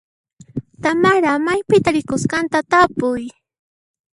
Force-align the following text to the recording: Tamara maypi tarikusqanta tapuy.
Tamara 0.83 1.33
maypi 1.45 1.77
tarikusqanta 1.85 2.59
tapuy. 2.71 3.23